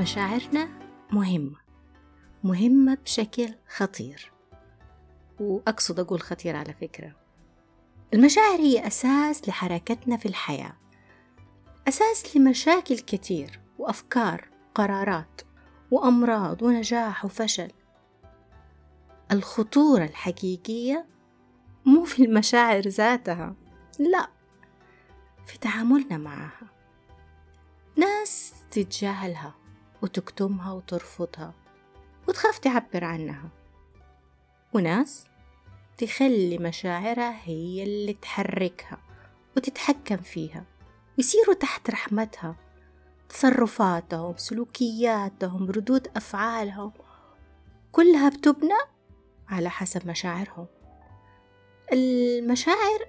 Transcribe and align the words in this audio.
مشاعرنا 0.00 0.68
مهمة 1.12 1.56
مهمة 2.44 2.94
بشكل 2.94 3.54
خطير. 3.76 4.32
وأقصد 5.40 6.00
أقول 6.00 6.20
خطير 6.20 6.56
على 6.56 6.74
فكرة. 6.74 7.16
المشاعر 8.14 8.58
هي 8.58 8.86
أساس 8.86 9.48
لحركتنا 9.48 10.16
في 10.16 10.26
الحياة. 10.26 10.76
أساس 11.88 12.36
لمشاكل 12.36 12.98
كتير 12.98 13.60
وأفكار 13.78 14.48
قرارات 14.74 15.40
وأمراض 15.90 16.62
ونجاح 16.62 17.24
وفشل. 17.24 17.72
الخطورة 19.32 20.04
الحقيقية 20.04 21.06
مو 21.84 22.04
في 22.04 22.24
المشاعر 22.24 22.88
ذاتها 22.88 23.54
لا 23.98 24.30
في 25.46 25.58
تعاملنا 25.58 26.16
معها. 26.16 26.70
ناس 27.96 28.52
تتجاهلها. 28.70 29.59
وتكتمها 30.02 30.72
وترفضها 30.72 31.54
وتخاف 32.28 32.58
تعبر 32.58 33.04
عنها. 33.04 33.48
وناس 34.72 35.24
تخلي 35.98 36.58
مشاعرها 36.58 37.36
هي 37.44 37.82
اللي 37.82 38.12
تحركها 38.12 38.98
وتتحكم 39.56 40.16
فيها 40.16 40.64
ويصيروا 41.18 41.54
تحت 41.54 41.90
رحمتها 41.90 42.56
تصرفاتهم 43.28 44.36
سلوكياتهم 44.36 45.70
ردود 45.70 46.08
أفعالهم 46.16 46.92
كلها 47.92 48.28
بتبنى 48.28 48.78
على 49.48 49.70
حسب 49.70 50.08
مشاعرهم. 50.08 50.66
المشاعر 51.92 53.00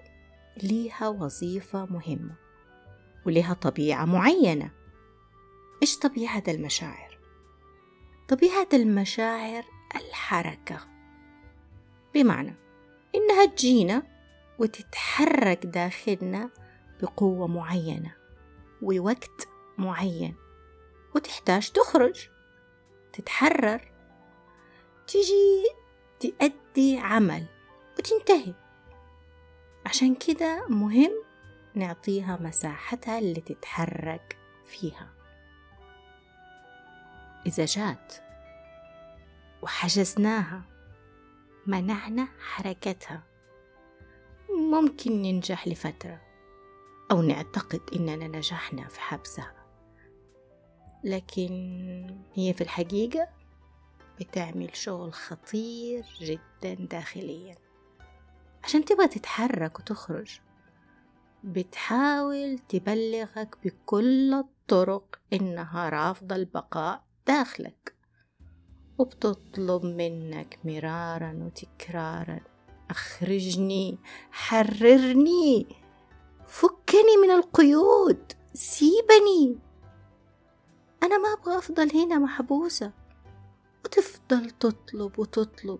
ليها 0.63 1.07
وظيفة 1.07 1.85
مهمة 1.85 2.35
ولها 3.25 3.53
طبيعة 3.53 4.05
معينة. 4.05 4.71
إيش 5.81 5.97
طبيعة 5.99 6.43
المشاعر؟ 6.47 7.19
طبيعة 8.27 8.67
المشاعر 8.73 9.63
الحركة. 9.95 10.87
بمعنى 12.13 12.55
إنها 13.15 13.45
تجينا 13.45 14.03
وتتحرك 14.59 15.65
داخلنا 15.65 16.49
بقوة 17.01 17.47
معينة 17.47 18.15
ووقت 18.81 19.47
معين 19.77 20.35
وتحتاج 21.15 21.69
تخرج 21.71 22.29
تتحرر 23.13 23.91
تجي 25.07 25.63
تأدي 26.19 26.97
عمل 26.97 27.45
وتنتهي. 27.99 28.53
عشان 29.85 30.15
كده 30.15 30.67
مهم 30.67 31.11
نعطيها 31.75 32.37
مساحتها 32.41 33.19
اللي 33.19 33.41
تتحرك 33.41 34.37
فيها. 34.65 35.20
إذا 37.45 37.65
جات. 37.65 38.13
وحجزناها. 39.61 40.61
منعنا 41.67 42.27
حركتها. 42.39 43.23
ممكن 44.71 45.21
ننجح 45.21 45.67
لفترة. 45.67 46.21
أو 47.11 47.21
نعتقد 47.21 47.81
إننا 47.95 48.27
نجحنا 48.27 48.87
في 48.87 48.99
حبسها. 48.99 49.53
لكن 51.03 51.51
هي 52.33 52.53
في 52.53 52.61
الحقيقة 52.61 53.27
بتعمل 54.19 54.75
شغل 54.75 55.13
خطير 55.13 56.05
جدا 56.21 56.73
داخليا. 56.73 57.55
عشان 58.63 58.85
تبغى 58.85 59.07
تتحرك 59.07 59.79
وتخرج 59.79 60.39
بتحاول 61.43 62.59
تبلغك 62.59 63.57
بكل 63.63 64.33
الطرق 64.33 65.19
إنها 65.33 65.89
رافضة 65.89 66.35
البقاء. 66.35 67.03
داخلك. 67.31 67.95
وبتطلب 68.97 69.85
منك 69.85 70.59
مرارا 70.63 71.39
وتكرارا. 71.45 72.39
أخرجني 72.89 73.99
حررني. 74.31 75.75
فكني 76.47 77.17
من 77.23 77.31
القيود. 77.31 78.33
سيبني. 78.53 79.59
أنا 81.03 81.17
ما 81.17 81.33
أبغى 81.33 81.57
أفضل 81.57 81.91
هنا 81.97 82.19
محبوسة. 82.19 82.93
وتفضل 83.85 84.49
تطلب 84.49 85.19
وتطلب. 85.19 85.79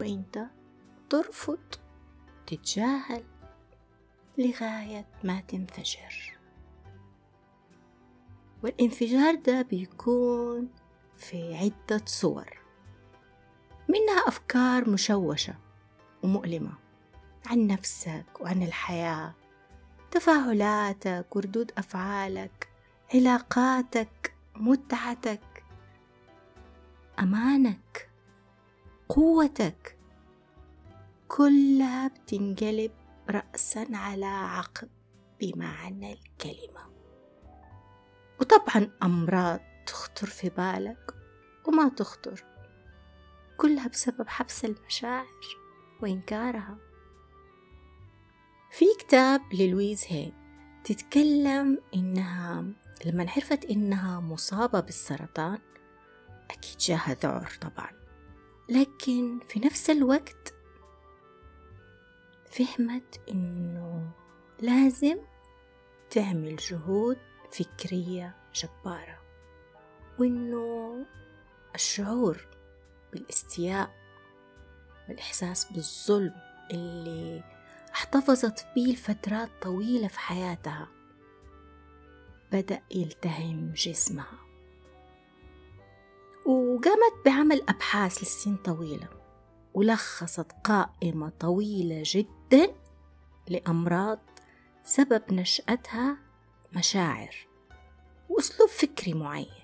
وإنت 0.00 0.46
ترفض 1.10 1.58
تتجاهل 2.46 3.24
لغاية 4.38 5.06
ما 5.24 5.40
تنفجر. 5.40 6.31
والانفجار 8.62 9.34
ده 9.34 9.62
بيكون 9.62 10.68
في 11.16 11.54
عدة 11.56 12.02
صور. 12.06 12.58
منها 13.88 14.28
أفكار 14.28 14.90
مشوشة 14.90 15.54
ومؤلمة 16.22 16.72
عن 17.46 17.66
نفسك 17.66 18.26
وعن 18.40 18.62
الحياة 18.62 19.34
تفاعلاتك 20.10 21.36
وردود 21.36 21.72
أفعالك 21.78 22.68
علاقاتك 23.14 24.34
متعتك 24.56 25.64
أمانك 27.18 28.10
قوتك. 29.08 29.98
كلها 31.28 32.08
بتنقلب 32.08 32.92
رأسا 33.30 33.86
على 33.92 34.26
عقب 34.26 34.88
بمعنى 35.40 36.12
الكلمة. 36.12 36.91
وطبعا 38.42 38.90
أمراض 39.02 39.60
تخطر 39.86 40.26
في 40.26 40.48
بالك 40.48 41.14
وما 41.64 41.88
تخطر 41.88 42.44
كلها 43.56 43.88
بسبب 43.88 44.28
حبس 44.28 44.64
المشاعر 44.64 45.56
وإنكارها. 46.00 46.78
في 48.70 48.84
كتاب 48.98 49.40
للويز 49.54 50.04
هي 50.08 50.32
تتكلم 50.84 51.78
إنها 51.94 52.64
لما 53.06 53.26
عرفت 53.30 53.64
إنها 53.64 54.20
مصابة 54.20 54.80
بالسرطان 54.80 55.58
أكيد 56.50 56.78
جاها 56.78 57.16
ذعر 57.22 57.52
طبعا 57.60 57.92
لكن 58.68 59.40
في 59.48 59.60
نفس 59.60 59.90
الوقت 59.90 60.54
فهمت 62.50 63.20
إنه 63.28 64.10
لازم 64.60 65.18
تعمل 66.10 66.56
جهود 66.56 67.18
فكرية 67.52 68.36
جبارة 68.54 69.18
وإنه 70.18 71.06
الشعور 71.74 72.46
بالاستياء 73.12 73.90
والإحساس 75.08 75.72
بالظلم 75.72 76.34
اللي 76.70 77.44
احتفظت 77.92 78.66
بيه 78.74 78.92
لفترات 78.92 79.50
طويلة 79.62 80.08
في 80.08 80.18
حياتها 80.18 80.88
بدأ 82.52 82.80
يلتهم 82.90 83.72
جسمها. 83.72 84.38
وقامت 86.46 87.24
بعمل 87.24 87.62
أبحاث 87.68 88.22
لسنين 88.22 88.56
طويلة 88.56 89.08
ولخصت 89.74 90.52
قائمة 90.64 91.32
طويلة 91.40 92.02
جدا 92.06 92.74
لأمراض 93.48 94.18
سبب 94.84 95.22
نشأتها 95.32 96.16
مشاعر 96.76 97.34
وأسلوب 98.28 98.68
فكري 98.68 99.14
معين. 99.14 99.62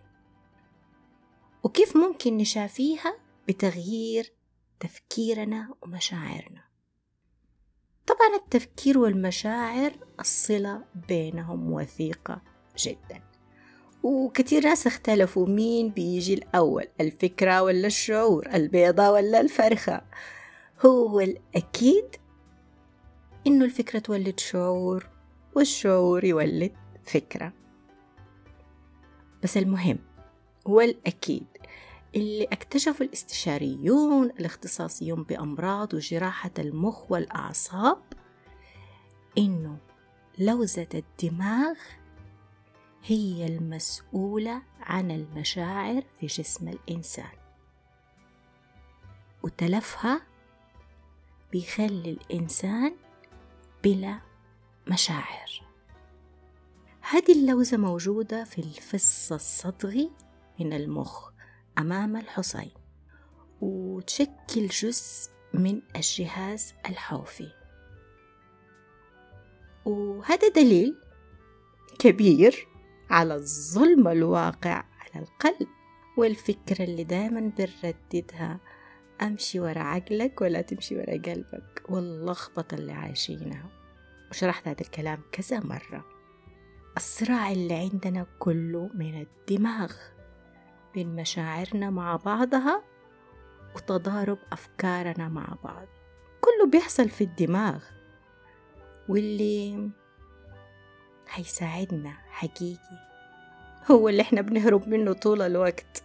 وكيف 1.63 1.97
ممكن 1.97 2.37
نشافيها 2.37 3.19
بتغيير 3.49 4.33
تفكيرنا 4.81 5.75
ومشاعرنا؟ 5.83 6.63
طبعا 8.07 8.37
التفكير 8.37 8.99
والمشاعر 8.99 9.93
الصلة 10.21 10.85
بينهم 11.09 11.73
وثيقة 11.73 12.43
جدا. 12.79 13.23
وكتير 14.03 14.65
ناس 14.65 14.87
اختلفوا 14.87 15.47
مين 15.47 15.91
بيجي 15.91 16.35
الأول 16.35 16.89
الفكرة 17.01 17.63
ولا 17.63 17.87
الشعور 17.87 18.47
البيضة 18.55 19.11
ولا 19.11 19.41
الفرخة. 19.41 20.03
هو 20.87 21.21
الأكيد 21.21 22.17
إنه 23.47 23.65
الفكرة 23.65 23.99
تولد 23.99 24.41
شعور 24.41 25.07
والشعور 25.55 26.25
يولد 26.25 26.73
فكرة. 27.09 27.53
بس 29.43 29.57
المهم 29.57 29.99
هو 30.67 30.81
الأكيد 30.81 31.47
اللي 32.17 32.45
اكتشفوا 32.45 33.07
الاستشاريون 33.07 34.27
الاختصاصيون 34.27 35.23
بأمراض 35.23 35.95
وجراحة 35.95 36.51
المخ 36.59 37.13
والأعصاب 37.13 38.03
إنه 39.39 39.79
لوزة 40.39 40.89
الدماغ 40.95 41.75
هي 43.05 43.47
المسؤولة 43.47 44.63
عن 44.81 45.11
المشاعر 45.11 46.03
في 46.21 46.27
جسم 46.27 46.69
الإنسان. 46.69 47.39
وتلفها 49.43 50.21
بيخلي 51.53 52.11
الإنسان 52.11 52.95
بلا 53.85 54.21
مشاعر. 54.89 55.68
هذه 57.11 57.33
اللوزة 57.33 57.77
موجودة 57.77 58.45
في 58.45 58.59
الفص 58.59 59.33
الصدغي 59.33 60.11
من 60.61 60.73
المخ 60.73 61.31
أمام 61.79 62.17
الحصين 62.17 62.71
وتشكل 63.61 64.67
جزء 64.67 65.31
من 65.55 65.83
الجهاز 65.97 66.75
الحوفي. 66.89 67.49
وهذا 69.85 70.49
دليل 70.49 70.97
كبير 71.99 72.69
على 73.11 73.35
الظلم 73.35 74.09
الواقع 74.09 74.85
على 75.01 75.25
القلب 75.25 75.69
والفكرة 76.17 76.85
اللي 76.85 77.05
دايما 77.05 77.53
بنرددها. 77.59 78.61
أمشي 79.23 79.61
ورا 79.61 79.83
عقلك 79.83 80.41
ولا 80.41 80.61
تمشي 80.61 80.97
ورا 80.97 81.13
قلبك. 81.13 81.83
واللخبطة 81.89 82.75
اللي 82.75 82.93
عايشينها. 82.93 83.71
وشرحت 84.31 84.69
هذا 84.69 84.81
الكلام 84.81 85.21
كذا 85.33 85.61
مرة. 85.61 86.18
الصراع 86.99 87.53
اللي 87.53 87.75
عندنا 87.75 88.27
كله 88.39 88.91
من 88.95 89.21
الدماغ 89.21 89.93
بين 90.95 91.17
مشاعرنا 91.17 91.91
مع 91.91 92.17
بعضها 92.17 92.83
وتضارب 93.77 94.39
أفكارنا 94.53 95.29
مع 95.29 95.57
بعض. 95.65 95.87
كله 96.41 96.71
بيحصل 96.71 97.09
في 97.09 97.25
الدماغ. 97.25 97.85
واللي 99.09 99.91
هيساعدنا 101.31 102.11
حقيقي 102.31 102.99
هو 103.91 104.09
اللي 104.09 104.23
إحنا 104.23 104.41
بنهرب 104.41 104.89
منه 104.89 105.13
طول 105.13 105.43
الوقت. 105.43 106.05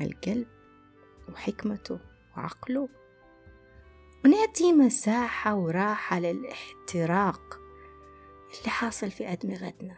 القلب 0.00 0.48
وحكمته 1.28 1.98
وعقله. 2.36 2.88
ونعطي 4.24 4.72
مساحة 4.72 5.54
وراحة 5.54 6.18
للاحتراق. 6.20 7.57
اللي 8.58 8.70
حاصل 8.70 9.10
في 9.10 9.32
أدمغتنا. 9.32 9.96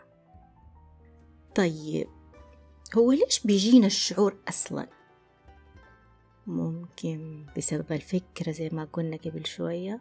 طيب 1.54 2.08
هو 2.96 3.12
ليش 3.12 3.46
بيجينا 3.46 3.86
الشعور 3.86 4.36
أصلا؟ 4.48 4.88
ممكن 6.46 7.46
بسبب 7.56 7.92
الفكرة 7.92 8.52
زي 8.52 8.68
ما 8.68 8.84
قلنا 8.84 9.16
قبل 9.16 9.46
شوية. 9.46 10.00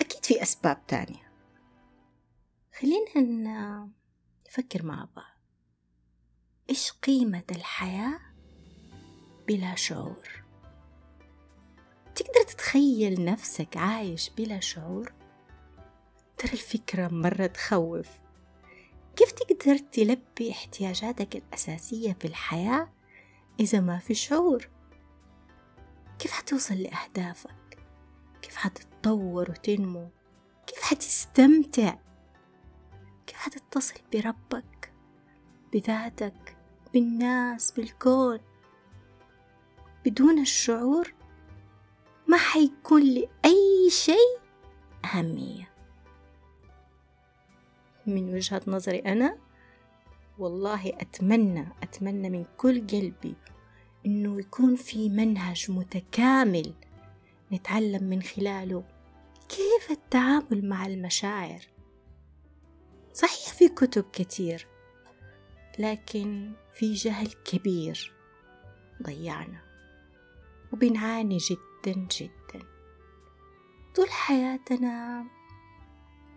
أكيد 0.00 0.24
في 0.24 0.42
أسباب 0.42 0.86
تانية. 0.86 1.32
خلينا 2.78 3.90
نفكر 4.48 4.82
مع 4.82 5.08
بعض. 5.16 5.40
إيش 6.70 6.92
قيمة 6.92 7.44
الحياة 7.50 8.20
بلا 9.48 9.74
شعور؟ 9.74 10.44
تقدر 12.14 12.42
تتخيل 12.48 13.24
نفسك 13.24 13.76
عايش 13.76 14.30
بلا 14.30 14.60
شعور؟ 14.60 15.19
ترى 16.40 16.52
الفكرة 16.52 17.08
مرة 17.08 17.46
تخوف. 17.46 18.08
كيف 19.16 19.32
تقدر 19.32 19.78
تلبي 19.78 20.50
احتياجاتك 20.50 21.36
الأساسية 21.36 22.12
في 22.12 22.24
الحياة 22.24 22.92
إذا 23.60 23.80
ما 23.80 23.98
في 23.98 24.14
شعور؟ 24.14 24.68
كيف 26.18 26.30
حتوصل 26.32 26.74
لأهدافك؟ 26.74 27.78
كيف 28.42 28.56
حتتطور 28.56 29.50
وتنمو؟ 29.50 30.08
كيف 30.66 30.82
حتستمتع؟ 30.82 31.94
كيف 33.26 33.36
حتتصل 33.36 34.00
بربك 34.12 34.92
بذاتك 35.72 36.56
بالناس 36.92 37.72
بالكون؟ 37.72 38.40
بدون 40.04 40.38
الشعور 40.38 41.14
ما 42.26 42.36
حيكون 42.36 43.02
لأي 43.02 43.90
شيء 43.90 44.40
أهمية. 45.04 45.69
من 48.06 48.34
وجهة 48.34 48.62
نظري 48.66 48.98
أنا 48.98 49.38
والله 50.38 50.88
أتمنى 50.88 51.68
أتمنى 51.82 52.30
من 52.30 52.44
كل 52.56 52.86
قلبي 52.86 53.34
إنه 54.06 54.40
يكون 54.40 54.76
في 54.76 55.08
منهج 55.08 55.70
متكامل 55.70 56.74
نتعلم 57.52 58.04
من 58.04 58.22
خلاله 58.22 58.84
كيف 59.48 59.90
التعامل 59.90 60.68
مع 60.68 60.86
المشاعر. 60.86 61.60
صحيح 63.12 63.54
في 63.54 63.68
كتب 63.68 64.04
كتير 64.12 64.66
لكن 65.78 66.52
في 66.74 66.92
جهل 66.92 67.28
كبير 67.44 68.12
ضيعنا 69.02 69.62
وبنعاني 70.72 71.36
جدا 71.36 72.06
جدا. 72.20 72.66
طول 73.94 74.10
حياتنا 74.10 75.24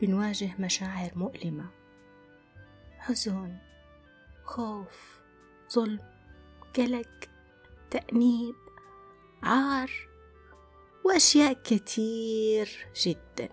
بنواجه 0.03 0.51
مشاعر 0.59 1.11
مؤلمة. 1.15 1.65
حزن 2.97 3.57
خوف 4.43 5.21
ظلم 5.73 5.99
قلق 6.75 7.09
تأنيب 7.91 8.55
عار 9.43 9.91
وأشياء 11.05 11.53
كتير 11.53 12.87
جدا. 13.03 13.49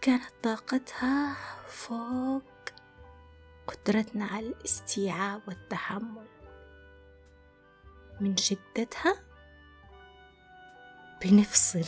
كانت 0.00 0.32
طاقتها 0.42 1.36
فوق 1.66 2.42
قدرتنا 3.66 4.24
على 4.24 4.46
الاستيعاب 4.46 5.42
والتحمل. 5.48 6.28
من 8.20 8.36
شدتها 8.36 9.14
بنفصل. 11.22 11.84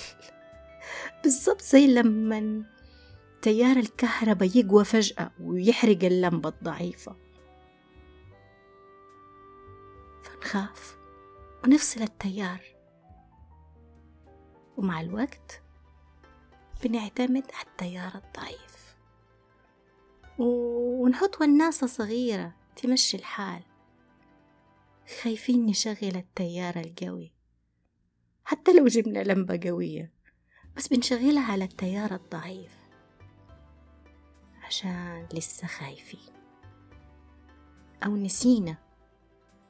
بالضبط 1.23 1.61
زي 1.61 1.87
لما 1.87 2.76
تيار 3.47 3.77
الكهرباء 3.77 4.59
يقوى 4.59 4.85
فجأة 4.85 5.31
ويحرق 5.41 6.05
اللمبة 6.05 6.49
الضعيفة. 6.49 7.17
فنخاف 10.23 10.99
ونفصل 11.65 12.03
التيار. 12.03 12.61
ومع 14.77 15.01
الوقت 15.01 15.63
بنعتمد 16.85 17.45
على 17.55 17.67
التيار 17.67 18.13
الضعيف. 18.15 18.97
ونحط 20.39 21.41
وناسة 21.41 21.87
صغيرة 21.87 22.55
تمشي 22.77 23.17
الحال. 23.17 23.63
خايفين 25.23 25.67
نشغل 25.67 26.17
التيار 26.17 26.81
القوي. 26.81 27.33
حتى 28.45 28.73
لو 28.73 28.87
جبنا 28.87 29.19
لمبة 29.19 29.61
قوية. 29.71 30.13
بس 30.77 30.89
بنشغلها 30.89 31.53
على 31.53 31.65
التيار 31.65 32.15
الضعيف. 32.15 32.86
عشان 34.67 35.27
لسه 35.33 35.67
خايفين. 35.67 36.33
أو 38.05 38.17
نسينا 38.17 38.77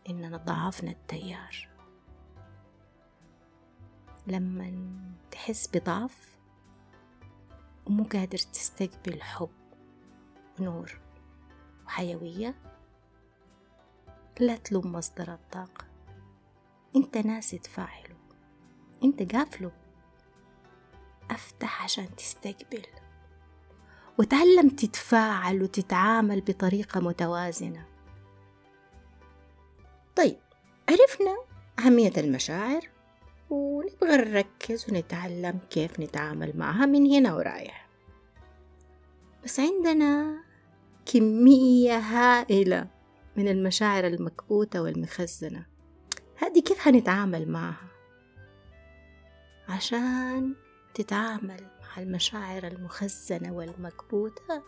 إننا 0.08 0.36
ضعفنا 0.36 0.90
التيار. 0.90 1.68
لما 4.26 4.96
تحس 5.30 5.68
بضعف 5.68 6.36
ومو 7.86 8.04
قادر 8.04 8.38
تستقبل 8.38 9.22
حب 9.22 9.50
ونور 10.60 11.00
وحيوية 11.86 12.54
لا 14.40 14.56
تلوم 14.56 14.92
مصدر 14.92 15.34
الطاقة 15.34 15.84
أنت 16.96 17.18
ناسي 17.18 17.58
تفاعله 17.58 18.16
أنت 19.04 19.34
قافله 19.34 19.72
أفتح 21.30 21.84
عشان 21.84 22.16
تستقبل. 22.16 22.86
وتعلم 24.18 24.68
تتفاعل 24.68 25.62
وتتعامل 25.62 26.40
بطريقة 26.40 27.00
متوازنة. 27.00 27.86
طيب 30.16 30.36
عرفنا 30.88 31.36
أهمية 31.78 32.12
المشاعر 32.16 32.88
ونبغى 33.50 34.16
نركز 34.16 34.90
ونتعلم 34.90 35.58
كيف 35.70 36.00
نتعامل 36.00 36.52
معها 36.56 36.86
من 36.86 37.06
هنا 37.06 37.34
ورايح. 37.34 37.88
بس 39.44 39.60
عندنا 39.60 40.42
كمية 41.06 41.98
هائلة 41.98 42.86
من 43.36 43.48
المشاعر 43.48 44.06
المكبوتة 44.06 44.82
والمخزنة. 44.82 45.66
هذه 46.36 46.60
كيف 46.60 46.78
حنتعامل 46.78 47.48
معها؟ 47.48 47.88
عشان 49.68 50.54
تتعامل 50.96 51.66
مع 51.82 52.02
المشاعر 52.02 52.66
المخزنة 52.66 53.52
والمكبوتة 53.52 54.62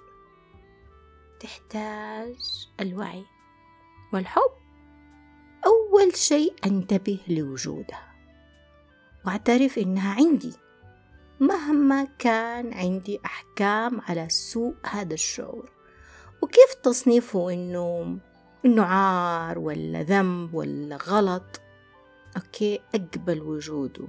تحتاج 1.40 2.37
الوعي 2.80 3.25
والحب. 4.12 4.50
أول 5.66 6.16
شيء 6.16 6.54
أنتبه 6.66 7.20
لوجودها. 7.28 8.14
واعترف 9.26 9.78
إنها 9.78 10.14
عندي. 10.14 10.52
مهما 11.40 12.04
كان 12.18 12.73
عندي 12.73 13.20
أحكام 13.25 14.00
على 14.00 14.28
سوء 14.28 14.75
هذا 14.87 15.14
الشعور. 15.14 15.70
وكيف 16.42 16.75
تصنيفه 16.82 17.52
إنه 17.52 18.18
إنه 18.64 18.82
عار 18.82 19.58
ولا 19.58 20.02
ذنب 20.02 20.54
ولا 20.54 20.97
غلط؟ 20.97 21.61
أوكي 22.37 22.80
أقبل 22.94 23.42
وجوده. 23.42 24.08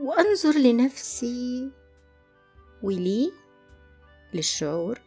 وأنظر 0.00 0.58
لنفسي 0.58 1.72
ولي 2.82 3.32
للشعور 4.34 5.00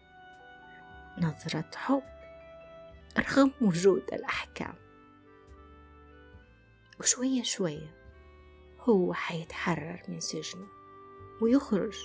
نظرة 1.17 1.69
حب 1.75 2.03
رغم 3.17 3.51
وجود 3.61 4.03
الأحكام. 4.13 4.73
وشوية 6.99 7.43
شوية 7.43 7.95
هو 8.79 9.13
حيتحرر 9.13 10.01
من 10.07 10.19
سجنه 10.19 10.67
ويخرج. 11.41 11.97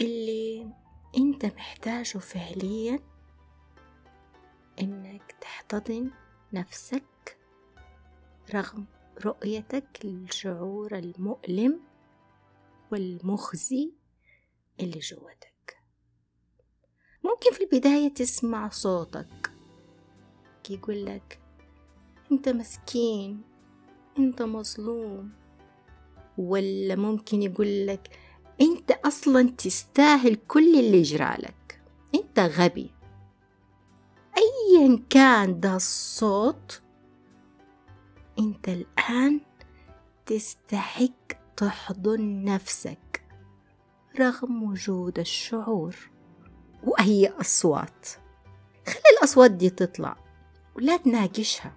اللي 0.00 0.72
أنت 1.16 1.46
محتاجه 1.46 2.18
فعليا 2.18 2.98
إنك 4.80 5.34
تحتضن 5.40 6.10
نفسك 6.52 7.38
رغم 8.54 8.86
رؤيتك 9.24 9.98
للشعور 10.04 10.98
المؤلم 10.98 11.80
والمخزي 12.92 13.92
اللي 14.80 14.98
جوتك 14.98 15.76
ممكن 17.24 17.52
في 17.52 17.64
البداية 17.64 18.14
تسمع 18.14 18.68
صوتك 18.68 19.52
يقول 20.70 21.04
لك 21.04 21.40
أنت 22.32 22.48
مسكين 22.48 23.42
أنت 24.18 24.42
مظلوم. 24.42 25.32
ولا 26.38 26.96
ممكن 26.96 27.42
يقول 27.42 27.86
لك 27.86 28.16
أنت 28.60 28.90
أصلا 28.90 29.50
تستاهل 29.50 30.34
كل 30.34 30.78
اللي 30.78 31.02
جرالك 31.02 31.82
أنت 32.14 32.38
غبي. 32.40 32.90
ايا 34.36 35.02
كان 35.10 35.60
ده 35.60 35.76
الصوت 35.76 36.82
أنت 38.40 38.68
الآن 38.68 39.40
تستحق 40.26 41.54
تحضن 41.56 42.44
نفسك 42.44 43.24
رغم 44.18 44.62
وجود 44.62 45.18
الشعور 45.18 45.96
وأي 46.84 47.28
أصوات. 47.28 48.08
خلي 48.86 49.18
الأصوات 49.18 49.50
دي 49.50 49.70
تطلع 49.70 50.16
ولا 50.76 50.96
تناقشها. 50.96 51.72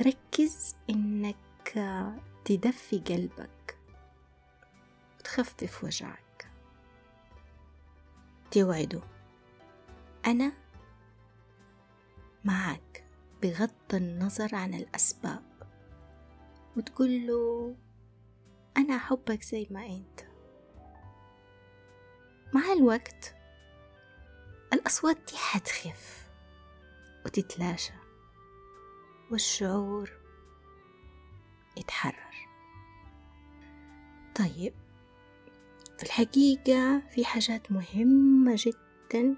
ركز 0.00 0.76
إنك 0.90 1.36
تدفي 2.44 2.98
قلبك 2.98 3.78
وتخفف 5.18 5.84
وجعك. 5.84 6.50
توعده 8.50 9.02
أنا 10.26 10.52
معك. 12.44 13.05
بغض 13.42 13.94
النظر 13.94 14.54
عن 14.54 14.74
الأسباب. 14.74 15.42
وتقول 16.76 17.26
له 17.26 17.76
أنا 18.76 18.96
أحبك 18.96 19.42
زي 19.42 19.66
ما 19.70 19.86
أنت. 19.86 20.20
مع 22.54 22.72
الوقت 22.72 23.34
الأصوات 24.72 25.16
دي 25.16 25.36
حتخف 25.36 26.28
وتتلاشى 27.26 27.92
والشعور 29.30 30.10
يتحرر. 31.76 32.48
طيب 34.34 34.74
في 35.98 36.02
الحقيقة 36.02 37.02
في 37.10 37.24
حاجات 37.24 37.72
مهمة 37.72 38.54
جدا 38.58 39.36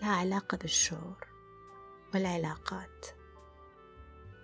لها 0.00 0.16
علاقة 0.16 0.58
بالشعور. 0.58 1.27
والعلاقات. 2.14 3.06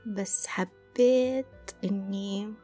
بس 0.07 0.47
حبيت 0.47 1.71
إني 1.85 2.55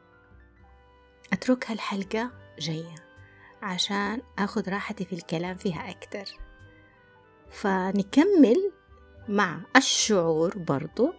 أتركها 1.32 1.74
الحلقة 1.74 2.30
جاية 2.58 2.94
عشان 3.62 4.22
أخذ 4.38 4.70
راحتي 4.70 5.04
في 5.04 5.12
الكلام 5.12 5.56
فيها 5.56 5.90
أكتر. 5.90 6.24
فنكمل 7.50 8.72
مع 9.28 9.60
الشعور 9.76 10.58
برضو 10.58 11.12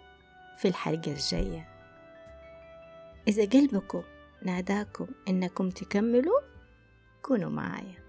في 0.57 0.67
الحلقة 0.67 1.11
الجاية. 1.11 1.67
إذا 3.27 3.45
قلبكم 3.45 4.03
ناداكم 4.41 5.07
إنكم 5.27 5.69
تكملوا 5.69 6.39
كونوا 7.21 7.49
معايا. 7.49 8.03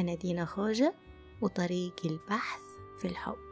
أنا 0.00 0.14
دينا 0.14 0.44
خوجة 0.44 0.94
وطريق 1.40 1.96
البحث 2.04 2.60
في 3.00 3.08
الحب. 3.08 3.47